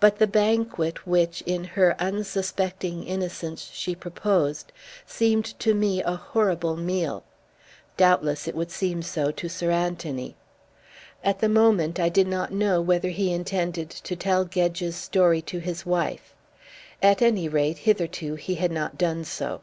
But 0.00 0.16
the 0.18 0.26
banquet 0.26 1.06
which, 1.06 1.42
in 1.42 1.62
her 1.64 1.94
unsuspecting 2.00 3.04
innocence 3.04 3.68
she 3.74 3.94
proposed, 3.94 4.72
seemed 5.06 5.44
to 5.58 5.74
me 5.74 6.02
a 6.02 6.12
horrible 6.16 6.74
meal. 6.74 7.22
Doubtless 7.98 8.48
it 8.48 8.54
would 8.54 8.70
seem 8.70 9.02
so 9.02 9.30
to 9.32 9.46
Sir 9.50 9.70
Anthony. 9.70 10.36
At 11.22 11.40
the 11.40 11.50
moment 11.50 12.00
I 12.00 12.08
did 12.08 12.28
not 12.28 12.50
know 12.50 12.80
whether 12.80 13.10
he 13.10 13.30
intended 13.30 13.90
to 13.90 14.16
tell 14.16 14.46
Gedge's 14.46 14.96
story 14.96 15.42
to 15.42 15.58
his 15.58 15.84
wife. 15.84 16.32
At 17.02 17.20
any 17.20 17.46
rate, 17.46 17.76
hitherto, 17.76 18.36
he 18.36 18.54
had 18.54 18.72
not 18.72 18.96
done 18.96 19.22
so. 19.22 19.60